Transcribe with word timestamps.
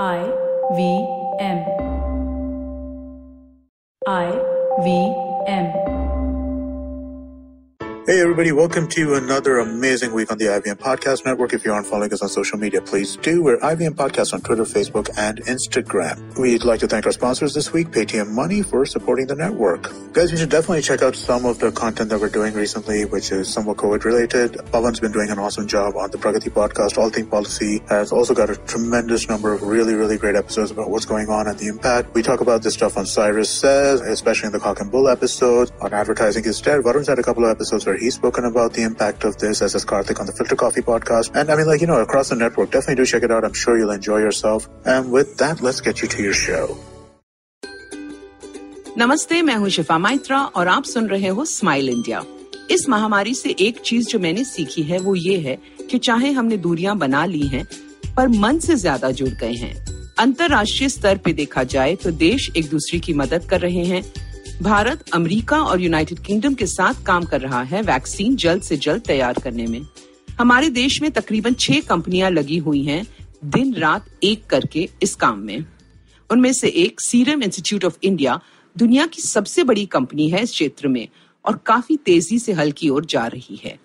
I 0.00 0.24
V 0.72 1.06
M. 1.38 1.66
I 4.06 4.32
V 4.82 5.14
M. 5.46 6.01
Hey, 8.04 8.20
everybody, 8.20 8.50
welcome 8.50 8.88
to 8.88 9.14
another 9.14 9.58
amazing 9.58 10.12
week 10.12 10.32
on 10.32 10.38
the 10.38 10.46
IVM 10.46 10.74
Podcast 10.74 11.24
Network. 11.24 11.52
If 11.52 11.64
you 11.64 11.72
aren't 11.72 11.86
following 11.86 12.12
us 12.12 12.20
on 12.20 12.28
social 12.28 12.58
media, 12.58 12.82
please 12.82 13.14
do. 13.14 13.44
We're 13.44 13.58
IVM 13.58 13.94
Podcast 13.94 14.34
on 14.34 14.40
Twitter, 14.40 14.64
Facebook, 14.64 15.08
and 15.16 15.38
Instagram. 15.44 16.36
We'd 16.36 16.64
like 16.64 16.80
to 16.80 16.88
thank 16.88 17.06
our 17.06 17.12
sponsors 17.12 17.54
this 17.54 17.72
week, 17.72 17.90
Paytm 17.92 18.30
Money, 18.32 18.62
for 18.62 18.84
supporting 18.86 19.28
the 19.28 19.36
network. 19.36 19.92
Guys, 20.14 20.32
you 20.32 20.36
should 20.36 20.50
definitely 20.50 20.82
check 20.82 21.00
out 21.00 21.14
some 21.14 21.44
of 21.44 21.60
the 21.60 21.70
content 21.70 22.10
that 22.10 22.18
we're 22.18 22.28
doing 22.28 22.54
recently, 22.54 23.04
which 23.04 23.30
is 23.30 23.48
somewhat 23.48 23.76
COVID 23.76 24.02
related. 24.02 24.54
Pavan's 24.72 24.98
been 24.98 25.12
doing 25.12 25.30
an 25.30 25.38
awesome 25.38 25.68
job 25.68 25.94
on 25.94 26.10
the 26.10 26.18
Pragati 26.18 26.50
Podcast. 26.50 26.98
All 26.98 27.08
Thing 27.08 27.28
Policy 27.28 27.84
has 27.88 28.10
also 28.10 28.34
got 28.34 28.50
a 28.50 28.56
tremendous 28.56 29.28
number 29.28 29.52
of 29.52 29.62
really, 29.62 29.94
really 29.94 30.18
great 30.18 30.34
episodes 30.34 30.72
about 30.72 30.90
what's 30.90 31.06
going 31.06 31.28
on 31.28 31.46
and 31.46 31.56
the 31.56 31.68
impact. 31.68 32.12
We 32.14 32.22
talk 32.22 32.40
about 32.40 32.64
this 32.64 32.74
stuff 32.74 32.96
on 32.96 33.06
Cyrus 33.06 33.48
Says, 33.48 34.00
especially 34.00 34.48
in 34.48 34.52
the 34.52 34.58
Cock 34.58 34.80
and 34.80 34.90
Bull 34.90 35.08
episode. 35.08 35.70
On 35.80 35.94
Advertising 35.94 36.44
is 36.46 36.60
Dead, 36.60 36.82
Varun's 36.82 37.06
had 37.06 37.20
a 37.20 37.22
couple 37.22 37.44
of 37.44 37.50
episodes 37.52 37.86
where 37.92 38.00
he's 38.00 38.14
spoken 38.14 38.46
about 38.46 38.72
the 38.72 38.82
impact 38.82 39.24
of 39.24 39.36
this, 39.38 39.60
as 39.60 39.74
is 39.74 39.84
Karthik 39.84 40.20
on 40.20 40.26
the 40.26 40.32
Filter 40.32 40.56
Coffee 40.56 40.80
podcast. 40.82 41.34
And 41.34 41.50
I 41.50 41.56
mean, 41.56 41.66
like, 41.66 41.82
you 41.82 41.86
know, 41.86 42.00
across 42.00 42.30
the 42.30 42.36
network, 42.36 42.70
definitely 42.70 43.02
do 43.02 43.06
check 43.06 43.22
it 43.22 43.30
out. 43.30 43.44
I'm 43.44 43.52
sure 43.52 43.76
you'll 43.78 43.90
enjoy 43.90 44.18
yourself. 44.18 44.68
And 44.86 45.12
with 45.12 45.36
that, 45.38 45.60
let's 45.60 45.80
get 45.82 46.02
you 46.02 46.08
to 46.16 46.22
your 46.28 46.38
show. 46.46 46.66
नमस्ते 48.98 49.40
मैं 49.42 49.54
हूँ 49.56 49.68
शिफा 49.74 49.96
माइत्रा 49.98 50.38
और 50.56 50.68
आप 50.68 50.84
सुन 50.84 51.06
रहे 51.08 51.28
हो 51.36 51.44
smile 51.44 51.88
India 51.88 52.22
इस 52.70 52.88
महामारी 52.88 53.34
से 53.34 53.54
एक 53.66 53.80
चीज़ 53.84 54.08
जो 54.08 54.18
मैंने 54.18 54.44
सीखी 54.44 54.82
है 54.90 54.98
वो 55.06 55.14
ये 55.14 55.38
है 55.46 55.56
कि 55.90 55.98
चाहे 55.98 56.30
हमने 56.38 56.56
दूरियाँ 56.66 56.96
बना 56.98 57.24
ली 57.26 57.46
हैं 57.54 57.64
पर 58.16 58.28
मन 58.42 58.58
से 58.66 58.74
ज़्यादा 58.82 59.10
जुड़ 59.20 59.30
गए 59.40 59.52
हैं 59.62 59.74
अंतर्राष्ट्रीय 60.20 60.88
स्तर 60.88 61.18
पे 61.24 61.32
देखा 61.32 61.64
जाए 61.74 61.94
तो 62.04 62.10
देश 62.26 62.50
एक 62.56 62.68
दूसरे 62.70 62.98
की 63.06 63.14
मदद 63.22 63.46
कर 63.50 63.60
रहे 63.60 63.84
हैं 63.84 64.02
भारत 64.62 65.10
अमेरिका 65.12 65.56
और 65.60 65.80
यूनाइटेड 65.80 66.18
किंगडम 66.18 66.54
के 66.54 66.66
साथ 66.66 66.94
काम 67.06 67.24
कर 67.24 67.40
रहा 67.40 67.62
है 67.62 67.82
वैक्सीन 67.82 68.36
जल्द 68.36 68.62
से 68.62 68.76
जल्द 68.76 69.02
तैयार 69.02 69.38
करने 69.44 69.66
में। 69.66 69.80
हमारे 70.38 70.68
देश 70.70 71.02
में 71.02 71.10
तकरीबन 71.10 71.54
छह 71.54 71.80
कंपनियाँ 71.80 72.30
लगी 72.30 72.56
हुई 72.56 72.82
हैं 72.82 73.06
दिन 73.44 73.74
रात 73.74 74.06
एक 74.22 74.46
करके 74.46 74.88
इस 75.02 75.14
काम 75.14 75.38
में। 75.38 75.64
उनमें 76.30 76.52
से 76.52 76.68
एक 76.68 77.00
सीरम 77.00 77.42
इंस्टीट्यूट 77.42 77.84
ऑफ़ 77.84 77.96
इंडिया 78.02 78.40
दुनिया 78.78 79.06
की 79.06 79.22
सबसे 79.22 79.64
बड़ी 79.64 79.86
कंपनी 79.86 80.28
है 80.30 80.42
इस 80.42 80.50
क्षेत्र 80.50 80.88
में 80.88 81.08
और 81.46 81.60
काफ़ी 81.66 81.96
तेज़ी 81.96 82.38
से 82.38 82.52
हल 82.52 82.72
की 82.72 82.88
ओर 82.88 83.04
जा 83.04 83.26
रही 83.26 83.60
है। 83.64 83.78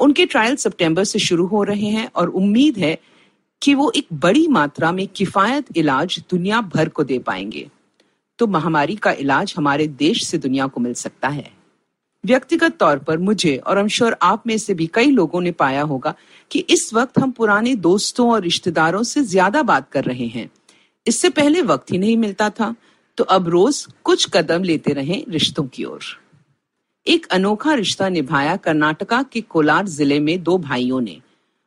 उनके 0.00 0.26
ट्रायल 0.26 0.56
सितंबर 0.56 1.04
से 1.04 1.18
शुरू 1.18 1.46
हो 1.46 1.62
रहे 1.62 1.90
हैं 1.90 2.10
और 2.16 2.28
उम्मीद 2.28 2.78
है 2.78 2.98
कि 3.62 3.74
वो 3.74 3.92
एक 3.96 4.06
बड़ी 4.12 4.48
मात्रा 4.48 4.92
में 4.92 5.06
किफायत 5.06 5.76
इलाज 5.76 6.22
दुनिया 6.30 6.60
भर 6.60 6.88
को 6.88 7.04
दे 7.04 7.18
पाएँगे। 7.18 7.68
तो 8.38 8.46
महामारी 8.46 8.96
का 8.96 9.12
इलाज 9.12 9.54
हमारे 9.56 9.86
देश 9.88 10.24
से 10.24 10.38
दुनिया 10.38 10.66
को 10.66 10.80
मिल 10.80 10.94
सकता 10.94 11.28
है। 11.28 11.50
व्यक्तिगत 12.24 12.76
तौर 12.76 12.98
पर 12.98 13.18
मुझे 13.18 13.56
और 13.56 13.78
हम 13.78 14.14
आप 14.22 14.46
में 14.46 14.56
से 14.58 14.74
भी 14.74 14.86
कई 14.86 15.10
लोगों 15.10 15.40
ने 15.40 15.50
पाया 15.52 15.82
होगा 15.82 16.14
कि 16.50 16.58
इस 16.70 16.92
वक्त 16.94 17.18
हम 17.18 17.30
पुराने 17.30 17.74
दोस्तों 17.76 18.30
और 18.32 18.42
रिश्तेदारों 18.42 19.02
से 19.02 19.22
ज़्यादा 19.24 19.62
बात 19.62 19.90
कर 19.90 20.04
रहे 20.04 20.26
हैं। 20.26 20.48
इससे 21.06 21.30
पहले 21.30 21.62
वक्त 21.62 21.92
ही 21.92 21.98
नहीं 21.98 22.16
मिलता 22.16 22.48
था 22.50 22.74
तो 23.18 23.24
अब 23.26 23.48
रोज 23.48 23.86
कुछ 24.04 24.28
कदम 24.34 24.62
लेते 24.62 24.92
रहे 24.92 25.22
रिश्तों 25.28 25.64
की 25.64 25.84
ओर। 25.84 26.00
एक 27.06 27.26
अनोखा 27.26 27.74
रिश्ता 27.74 28.08
निभाया 28.08 28.56
कर्नाटका 28.56 29.22
के 29.22 29.40
कोलार 29.40 29.86
ज़िले 29.88 30.18
में 30.20 30.42
दो 30.42 30.56
भाइयों 30.58 31.00
ने। 31.00 31.20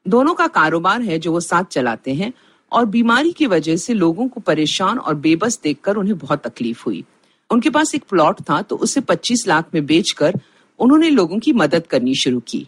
दोनों 0.05 0.33
का 0.33 0.47
कारोबार 0.49 1.02
है 1.02 1.19
जो 1.19 1.31
वो 1.31 1.39
साथ 1.39 1.63
चलाते 1.63 2.13
हैं 2.13 2.31
और 2.71 2.85
बीमारी 2.85 3.31
की 3.31 3.45
वजह 3.45 3.75
से 3.75 3.93
लोगों 3.93 4.27
को 4.27 4.39
परेशान 4.39 4.99
और 4.99 5.15
बेबस 5.15 5.59
देखकर 5.63 5.95
उन्हें 5.95 6.17
बहुत 6.17 6.47
तकलीफ़ 6.47 6.83
हुई। 6.85 7.03
उनके 7.49 7.69
पास 7.69 7.95
एक 7.95 8.03
प्लॉट 8.09 8.41
था 8.41 8.61
तो 8.61 8.75
उसे 8.75 9.01
25 9.01 9.47
लाख 9.47 9.65
में 9.73 9.85
बेचकर 9.85 10.33
उन्होंने 10.79 11.09
लोगों 11.09 11.39
की 11.39 11.53
मदद 11.53 11.87
करनी 11.87 12.15
शुरू 12.15 12.39
की। 12.39 12.67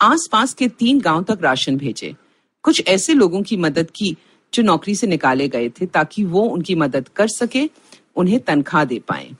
आसपास 0.00 0.54
के 0.54 0.68
तीन 0.68 1.00
गाँव 1.00 1.22
तक 1.22 1.38
राशन 1.42 1.76
भेजे। 1.76 2.14
कुछ 2.62 2.82
ऐसे 2.86 3.14
लोगों 3.14 3.42
की 3.42 3.56
मदद 3.56 3.90
की 3.90 4.16
जो 4.54 4.62
नौकरी 4.62 4.94
से 4.94 5.06
निकाले 5.06 5.48
गए 5.48 5.68
थे, 5.68 5.86
ताकि 5.86 6.24
वो 6.24 6.40
उनकी 6.40 6.74
मदद 6.74 7.08
कर 7.08 7.28
सके, 7.28 7.70
उन्हें 8.16 8.40
तनख्वाह 8.40 8.84
दे 8.84 8.98
पाए। 8.98 9.30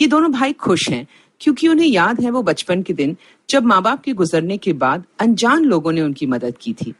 ये 0.00 0.06
दोनों 0.06 0.32
भाई 0.32 0.52
खुश 0.52 0.88
हैं, 0.90 1.06
क्योंकि 1.40 1.68
उन्हें 1.68 1.86
याद 1.86 2.20
है 2.20 2.30
वो 2.30 2.42
बचपन 2.42 2.82
के 2.82 2.92
दिन 2.92 3.16
जब 3.50 3.64
माँ 3.64 3.82
बाप 3.82 4.02
के 4.02 4.12
गुजरने 4.12 4.58
के 4.58 4.72
बाद 4.72 5.04
अनजान 5.20 5.64
लोगों 5.64 5.92
ने 5.92 6.02
उनकी 6.02 6.26
मदद 6.26 6.54
की 6.60 6.72
थी। 6.72 6.94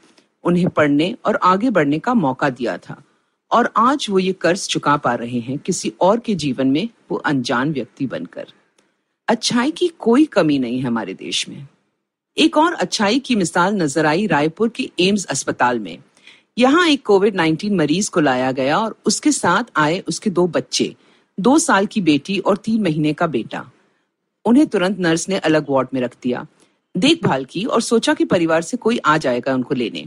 उन्हें 0.46 0.68
पढ़ने 0.68 1.14
और 1.26 1.38
आगे 1.42 1.70
बढ़ने 1.70 1.98
का 1.98 2.14
मौका 2.14 2.50
दिया 2.50 2.76
था। 2.78 3.02
और 3.50 3.72
आज 3.76 4.06
वो 4.10 4.18
ये 4.18 4.32
कर्ज 4.32 4.66
चुका 4.68 4.96
पा 4.96 5.14
रहे 5.14 5.38
हैं, 5.38 5.58
किसी 5.58 5.92
और 6.00 6.20
के 6.20 6.34
जीवन 6.34 6.66
में 6.66 6.88
वो 7.10 7.16
अनजान 7.16 7.72
व्यक्ति 7.72 8.06
बनकर। 8.06 8.46
अच्छाई 9.28 9.70
की 9.70 9.88
कोई 9.88 10.24
कमी 10.24 10.58
नहीं 10.58 10.78
है 10.78 10.86
हमारे 10.86 11.14
देश 11.14 11.48
में। 11.48 11.66
एक 12.36 12.56
और 12.56 12.74
अच्छाई 12.74 13.18
की 13.18 13.36
मिसाल 13.36 13.74
नज़र 13.74 14.06
आई 14.06 14.26
रायपुर 14.26 14.68
के 14.68 14.90
एम्स 15.00 15.24
अस्पताल 15.24 15.78
में। 15.78 15.98
यहाँ 16.58 16.86
एक 16.88 17.04
कोविड 17.06 17.36
19 17.36 17.72
मरीज़ 17.72 18.10
को 18.10 18.20
लाया 18.20 18.52
गया 18.52 18.78
और 18.78 18.96
उसके 19.06 19.32
साथ 19.32 19.64
आए 19.76 19.98
उसके 20.08 20.30
दो 20.30 20.46
बच्चे, 20.46 20.94
दो 21.38 21.58
साल 21.58 21.86
की 21.86 22.00
बेटी 22.00 22.38
और 22.38 22.56
तीन 22.56 22.82
महीने 22.82 23.12
का 23.12 23.26
बेटा। 23.26 23.64
उन्हें 24.44 24.66
तुरंत 24.66 24.98
नर्स 24.98 25.28
ने 25.28 25.38
अलग 25.38 25.66
वार्ड 25.70 25.88
में 25.94 26.00
रख 26.00 26.16
दिया, 26.22 26.46
देखभाल 26.94 27.44
की 27.44 27.64
और 27.64 27.80
सोचा 27.80 28.14
कि 28.14 28.24
परिवार 28.24 28.62
से 28.62 28.76
कोई 28.76 28.98
आ 28.98 29.16
जाएगा 29.18 29.54
उनको 29.54 29.74
लेने। 29.74 30.06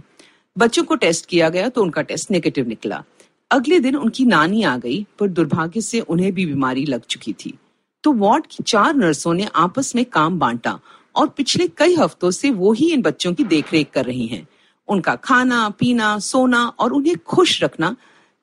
बच्चों 0.58 0.84
को 0.84 0.96
टेस्ट 0.96 1.26
किया 1.26 1.50
गया 1.50 1.70
तो 1.70 1.82
उनका 1.82 2.02
टेस्ट 2.02 2.32
नेगेटिव 2.32 2.68
निकला। 2.68 3.04
अगले 3.52 3.80
दिन 3.80 3.96
उनकी 3.96 4.26
नानी 4.26 4.64
आ 4.64 4.78
गई, 4.78 5.06
पर 5.20 5.28
दुर्भाग्य 5.28 5.82
से 5.82 6.00
उन्हें 6.00 6.34
भी 6.34 6.46
बीमारी 6.46 6.86
लग 6.86 7.02
चुकी 7.02 7.34
थी। 7.34 7.58
तो 8.04 8.14
वार्ड 8.14 8.46
की 8.46 8.64
चार 8.64 8.96
नर्सों 8.96 9.34
ने 9.34 9.48
आपस 9.56 9.96
में 9.96 10.06
काम 10.06 10.40
बांटा 10.40 10.80
और 11.16 11.28
पिछले 11.28 11.68
कई 11.68 11.96
हफ्तों 11.96 12.32
से 12.32 12.52
वो 12.52 12.74
ही 12.74 12.92
इन 12.94 13.02
बच्चों 13.02 13.34
की 13.34 13.44
देखरेख 13.44 13.90
कर 13.90 14.06
रही 14.06 14.28
हैं। 14.28 14.48
उनका 14.88 15.16
खाना, 15.16 15.70
पीना, 15.70 16.20
सोना 16.20 16.66
और 16.66 16.94
उन्हें 16.94 17.18
खुश 17.18 17.64
रखना 17.64 17.96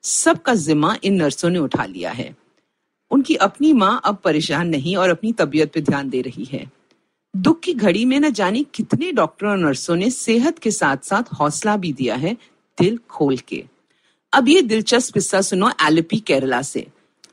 सबका 0.03 0.55
जिम्मा 0.55 0.95
इन 1.03 1.13
नर्सों 1.13 1.49
ने 1.49 1.59
उठा 1.59 1.85
लिया 1.85 2.11
है। 2.11 2.35
उनकी 3.11 3.35
अपनी 3.35 3.73
माँ 3.73 4.01
अब 4.05 4.15
परेशान 4.15 4.67
नहीं 4.67 4.95
और 4.95 5.09
अपनी 5.09 5.31
तबीयत 5.31 5.73
पे 5.73 5.81
ध्यान 5.81 6.09
दे 6.09 6.21
रही 6.21 6.45
है। 6.45 6.71
दुख 7.37 7.59
की 7.59 7.73
घड़ी 7.73 8.03
में 8.05 8.19
न 8.19 8.29
जाने 8.29 8.63
कितने 8.75 9.11
डॉक्टरों 9.11 9.51
और 9.51 9.57
नर्सों 9.57 9.95
ने 9.95 10.09
सेहत 10.09 10.59
के 10.59 10.71
साथ 10.71 10.97
साथ 11.03 11.23
हौसला 11.33 11.75
भी 11.77 11.91
दिया 11.93 12.15
है 12.15 12.35
दिल 12.77 12.97
खोल 13.09 13.37
के। 13.37 13.63
अब 14.33 14.47
ये 14.49 14.61
दिलचस्प 14.61 15.17
हिस्सा 15.17 15.41
सुनो 15.41 15.69
एलिपी 15.81 16.19
केरला 16.19 16.61
से। 16.61 16.85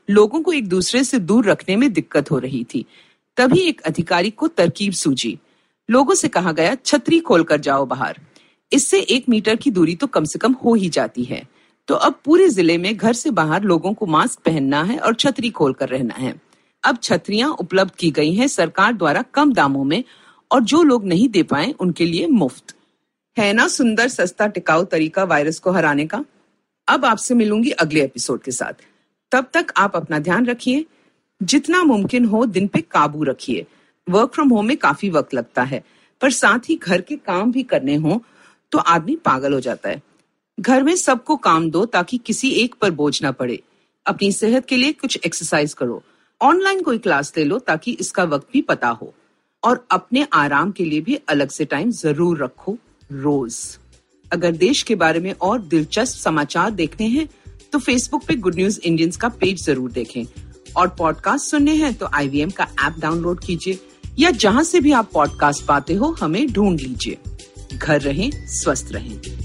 लोगों 0.09 0.41
को 0.41 0.53
एक 0.53 0.67
दूसरे 0.69 1.03
से 1.03 1.19
दूर 1.19 1.45
रखने 1.45 1.75
में 1.75 1.91
दिक्कत 1.93 2.31
हो 2.31 2.39
रही 2.39 2.63
थी। 2.63 2.85
तभी 3.37 3.61
एक 3.61 3.81
अधिकारी 3.81 4.29
को 4.29 4.47
तरकीब 4.47 4.93
सूझी। 4.93 5.37
लोगों 5.89 6.15
से 6.15 6.27
कहा 6.27 6.51
गया, 6.51 6.75
छतरी 6.75 7.19
खोलकर 7.19 7.59
जाओ 7.59 7.85
बाहर। 7.85 8.19
इससे 8.71 8.99
एक 8.99 9.29
मीटर 9.29 9.55
की 9.55 9.71
दूरी 9.71 9.95
तो 9.95 10.07
कम 10.07 10.25
से 10.25 10.39
कम 10.39 10.53
हो 10.53 10.73
ही 10.73 10.89
जाती 10.89 11.23
है। 11.23 11.45
तो 11.87 11.95
अब 11.95 12.19
पूरे 12.25 12.49
ज़िले 12.49 12.77
में 12.77 12.95
घर 12.97 13.13
से 13.13 13.31
बाहर 13.31 13.63
लोगों 13.63 13.93
को 13.93 14.05
मास्क 14.05 14.39
पहनना 14.39 14.83
है 14.83 14.97
और 14.97 15.15
छतरी 15.15 15.49
खोलकर 15.49 15.89
रहना 15.89 16.13
है। 16.13 16.41
अब 16.85 16.97
छतरियाँ 17.03 17.49
उपलब्ध 17.51 17.91
की 17.91 18.11
गई 18.11 18.33
हैं 18.33 18.47
सरकार 18.47 18.93
द्वारा 18.93 19.21
कम 19.33 19.53
दामों 19.53 19.83
में, 19.83 20.03
और 20.51 20.61
जो 20.61 20.81
लोग 20.83 21.05
नहीं 21.05 21.27
दे 21.29 21.43
पाए, 21.43 21.71
उनके 21.71 22.05
लिए 22.05 22.27
मुफ़्त। 22.27 22.75
है 23.37 23.51
ना 23.53 23.67
सुंदर, 23.67 24.07
सस्ता, 24.07 24.47
टिकाऊ 24.47 24.83
तरीका 24.83 25.23
वायरस 25.23 25.59
को 25.59 25.71
हराने 25.71 26.05
का? 26.05 26.23
अब 26.87 27.05
आपसे 27.05 27.33
मिलूँगी 27.33 27.69
अगले 27.71 28.03
एपिसोड 28.03 28.41
के 28.41 28.51
साथ। 28.51 28.83
तब 29.31 29.49
तक 29.53 29.73
आप 29.77 29.95
अपना 29.95 30.19
ध्यान 30.19 30.45
रखिए। 30.45 30.85
जितना 31.41 31.83
मुमकिन 31.83 32.25
हो, 32.25 32.45
दिन 32.45 32.67
पे 32.67 32.81
काबू 32.81 33.23
रखिए। 33.23 33.65
वर्क 34.07 34.33
फ्रॉम 34.33 34.49
होम 34.49 34.65
में 34.65 34.77
काफ़ी 34.77 35.09
वक्त 35.09 35.33
लगता 35.33 35.63
है, 35.63 35.83
पर 36.21 36.31
साथ 36.31 36.69
ही 36.69 36.75
घर 36.75 37.01
के 37.01 37.15
काम 37.15 37.51
भी 37.51 37.63
करने 37.63 37.95
हो 37.95 38.21
तो 38.71 38.77
आदमी 38.77 39.15
पागल 39.15 39.53
हो 39.53 39.59
जाता 39.59 39.89
है। 39.89 40.01
घर 40.59 40.83
में 40.83 40.95
सबको 40.95 41.35
काम 41.37 41.69
दो, 41.69 41.85
ताकि 41.85 42.17
किसी 42.17 42.49
एक 42.53 42.75
पर 42.75 42.91
बोझ 42.91 43.21
ना 43.21 43.31
पड़े। 43.31 43.61
अपनी 44.05 44.31
सेहत 44.31 44.65
के 44.65 44.77
लिए 44.77 44.91
कुछ 44.91 45.17
एक्सरसाइज 45.25 45.73
करो। 45.73 46.03
ऑनलाइन 46.45 46.81
कोई 46.81 46.97
क्लास 46.99 47.33
ले 47.37 47.43
लो 47.43 47.59
ताकि 47.59 47.91
इसका 47.99 48.23
वक्त 48.25 48.47
भी 48.53 48.61
पता 48.63 48.87
हो। 48.91 49.13
और 49.63 49.85
अपने 49.91 50.27
आराम 50.33 50.71
के 50.71 50.85
लिए 50.85 51.01
भी 51.01 51.15
अलग 51.29 51.49
से 51.49 51.65
टाइम 51.65 51.91
ज़रूर 51.93 52.43
रखो, 52.43 52.77
रोज। 53.09 53.55
अगर 54.31 54.51
देश 54.53 54.81
के 54.83 54.95
बारे 54.95 55.19
में 55.19 55.31
और 55.33 55.61
दिलचस्प 55.63 56.17
समाचार 56.19 56.71
देखने 56.73 57.07
हैं 57.07 57.27
तो 57.73 57.79
फेसबुक 57.79 58.23
पे 58.27 58.35
गुड 58.35 58.55
न्यूज़ 58.55 58.79
इंडियंस 58.81 59.17
का 59.17 59.29
पेज 59.31 59.65
ज़रूर 59.65 59.91
देखें। 59.91 60.23
और 60.73 60.87
पॉडकास्ट 60.97 61.51
सुनने 61.51 61.73
हैं 61.75 61.93
तो 61.93 62.09
आईवीएम 62.13 62.49
का 62.49 62.67
ऐप 62.85 62.99
डाउनलोड 62.99 63.39
कीजिए, 63.39 63.79
या 64.19 64.31
जहाँ 64.33 64.63
से 64.63 64.79
भी 64.79 64.91
आप 64.91 65.09
पॉडकास्ट 65.13 65.65
पाते 65.65 65.93
हो, 65.93 66.11
हमें 66.13 66.47
ढूंढ 66.53 66.79
लीजिए। 66.79 67.17
घर 67.73 68.01
रहें, 68.01 68.29
स्वस्थ 68.53 68.91
रहें। 68.91 69.44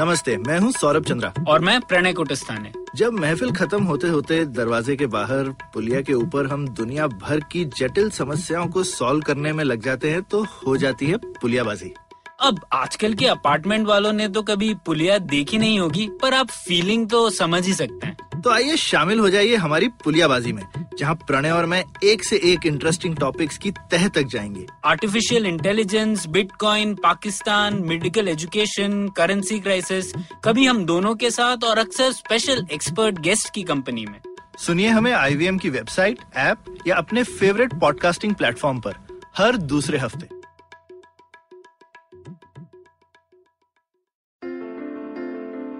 नमस्ते 0.00 0.36
मैं 0.36 0.58
हूँ 0.58 0.70
सौरभ 0.72 1.04
चंद्रा। 1.04 1.32
और 1.48 1.60
मैं 1.60 1.80
प्रणय 1.80 2.12
कुटस्थाने। 2.12 2.72
जब 2.96 3.12
महफिल 3.12 3.50
खत्म 3.50 3.82
होते 3.84 4.08
होते 4.08 4.44
दरवाजे 4.44 4.96
के 4.96 5.06
बाहर 5.06 5.48
पुलिया 5.74 6.00
के 6.00 6.12
ऊपर 6.12 6.46
हम 6.46 6.66
दुनिया 6.68 7.06
भर 7.06 7.40
की 7.40 7.64
जटिल 7.78 8.08
समस्याओं 8.10 8.68
को 8.68 8.82
सॉल्व 8.82 9.22
करने 9.22 9.52
में 9.52 9.62
लग 9.64 9.82
जाते 9.82 10.10
हैं 10.10 10.22
तो 10.22 10.42
हो 10.66 10.76
जाती 10.76 11.06
है 11.06 11.16
पुलियाबाजी। 11.16 11.92
अब 12.40 12.60
आजकल 12.72 13.14
के 13.14 13.26
अपार्टमेंट 13.26 13.86
वालों 13.86 14.12
ने 14.12 14.28
तो 14.28 14.42
कभी 14.42 14.74
पुलिया 14.86 15.18
देखी 15.18 15.58
नहीं 15.58 15.78
होगी 15.80 16.08
पर 16.22 16.34
आप 16.34 16.50
फीलिंग 16.50 17.08
तो 17.08 17.28
समझ 17.30 17.66
ही 17.66 17.74
सकते 17.74 18.06
हैं। 18.06 18.40
तो 18.40 18.50
आइए 18.50 18.76
शामिल 18.76 19.18
हो 19.18 19.30
जाइए 19.30 19.56
हमारी 19.56 19.88
पुलियाबाजी 20.04 20.52
में। 20.52 20.64
जहाँ 20.98 21.14
प्रणय 21.14 21.50
और 21.50 21.66
मैं 21.66 21.84
एक 22.04 22.24
से 22.24 22.36
एक 22.44 22.66
इंटरेस्टिंग 22.66 23.16
टॉपिक्स 23.16 23.58
की 23.58 23.70
तह 23.70 24.08
तक 24.08 24.22
जाएँगे। 24.22 24.66
Artificial 24.84 25.46
intelligence 25.46 26.26
bitcoin 26.26 26.94
Pakistan 26.94 27.82
medical 27.82 28.28
education 28.28 29.08
currency 29.08 29.60
crisis 29.60 30.12
कभी 30.44 30.66
हम 30.66 30.84
दोनों 30.84 31.14
के 31.14 31.30
साथ 31.30 31.64
और 31.64 31.78
अक्सर 31.78 32.12
स्पेशल 32.12 32.66
एक्सपर्ट 32.72 33.18
गेस्ट 33.18 33.54
की 33.54 33.62
कंपनी 33.62 34.06
में। 34.06 34.20
सुनिए 34.58 34.88
हमें 34.88 35.12
आईवीएम 35.12 35.58
की 35.58 35.70
वेबसाइट 35.70 36.18
ऐप 36.36 36.64
या 36.86 36.96
अपने 36.96 37.22
फेवरेट 37.22 37.74
पॉडकास्टिंग 37.74 38.34
प्लेटफॉर्म 38.34 38.80
पर 38.80 38.94
हर 39.36 39.56
दूसरे 39.56 39.98
हफ़्ते। 39.98 40.40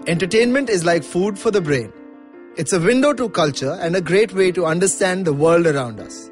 Entertainment 0.08 0.70
is 0.70 0.84
like 0.84 1.04
food 1.04 1.36
for 1.38 1.50
the 1.56 1.60
brain. 1.66 1.90
It's 2.56 2.72
a 2.72 2.80
window 2.80 3.12
to 3.12 3.28
culture 3.28 3.78
and 3.80 3.94
a 3.94 4.00
great 4.00 4.32
way 4.34 4.50
to 4.52 4.66
understand 4.66 5.24
the 5.24 5.32
world 5.32 5.68
around 5.68 6.00
us. 6.00 6.28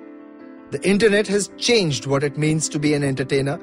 The 0.73 0.83
internet 0.83 1.29
has 1.29 1.49
changed 1.59 2.07
what 2.07 2.25
it 2.25 2.37
means 2.37 2.69
to 2.71 2.79
be 2.81 2.93
an 2.93 3.05
entertainer, 3.05 3.61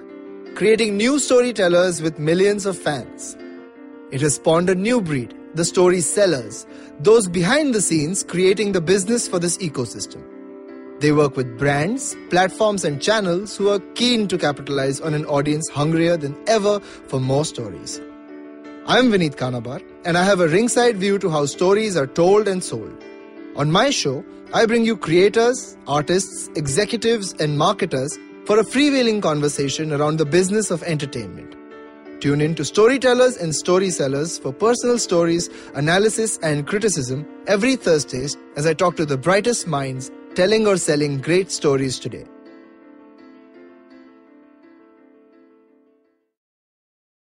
creating 0.55 0.95
new 0.95 1.19
storytellers 1.19 2.01
with 2.01 2.17
millions 2.17 2.65
of 2.65 2.77
fans. 2.77 3.35
It 4.11 4.21
has 4.21 4.35
spawned 4.35 4.69
a 4.69 4.75
new 4.75 5.01
breed, 5.01 5.35
the 5.53 5.65
story 5.65 5.99
sellers, 5.99 6.65
those 7.01 7.27
behind 7.27 7.75
the 7.75 7.81
scenes 7.81 8.23
creating 8.23 8.71
the 8.71 8.79
business 8.79 9.27
for 9.27 9.37
this 9.37 9.57
ecosystem. 9.57 10.23
They 11.01 11.11
work 11.11 11.35
with 11.35 11.59
brands, 11.59 12.15
platforms, 12.29 12.85
and 12.85 13.01
channels 13.01 13.57
who 13.57 13.67
are 13.67 13.79
keen 13.95 14.29
to 14.29 14.37
capitalize 14.37 15.01
on 15.01 15.13
an 15.13 15.25
audience 15.25 15.67
hungrier 15.67 16.15
than 16.15 16.41
ever 16.47 16.79
for 16.79 17.19
more 17.19 17.43
stories. 17.43 17.99
I'm 18.87 19.11
Vineet 19.11 19.35
Kanabar, 19.35 19.81
and 20.05 20.15
I 20.15 20.23
have 20.23 20.39
a 20.39 20.47
ringside 20.47 20.97
view 20.97 21.17
to 21.17 21.27
how 21.27 21.47
stories 21.47 21.97
are 21.97 22.05
told 22.05 22.47
and 22.47 22.63
sold. 22.63 23.03
On 23.55 23.71
my 23.71 23.89
show, 23.89 24.23
I 24.53 24.67
bring 24.67 24.85
you 24.85 24.95
creators, 24.95 25.75
artists, 25.87 26.49
executives, 26.55 27.33
and 27.39 27.57
marketers 27.57 28.15
for 28.45 28.59
a 28.59 28.63
freewheeling 28.63 29.23
conversation 29.23 29.91
around 29.91 30.17
the 30.17 30.25
business 30.25 30.69
of 30.69 30.83
entertainment. 30.83 31.55
Tune 32.21 32.41
in 32.41 32.53
to 32.53 32.63
Storytellers 32.63 33.37
and 33.37 33.55
Story 33.55 33.89
Sellers 33.89 34.37
for 34.37 34.53
personal 34.53 34.99
stories, 34.99 35.49
analysis, 35.73 36.37
and 36.43 36.67
criticism 36.67 37.25
every 37.47 37.75
Thursdays 37.77 38.37
as 38.55 38.67
I 38.67 38.75
talk 38.75 38.97
to 38.97 39.05
the 39.07 39.17
brightest 39.17 39.65
minds 39.65 40.11
telling 40.35 40.67
or 40.67 40.77
selling 40.77 41.21
great 41.21 41.49
stories 41.49 41.97
today. 41.97 42.25